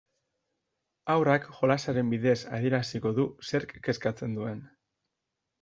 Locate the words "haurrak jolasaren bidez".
1.15-2.35